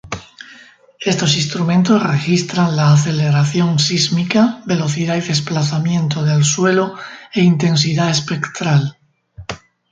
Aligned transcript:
Estos 1.11 1.35
instrumentos 1.37 2.01
registran 2.01 2.75
la 2.75 2.91
aceleración 2.91 3.77
sísmica, 3.77 4.63
velocidad 4.65 5.15
y 5.17 5.21
desplazamiento 5.21 6.23
del 6.23 6.43
suelo 6.43 6.97
e 7.31 7.41
intensidad 7.41 8.09
espectral. 8.09 8.97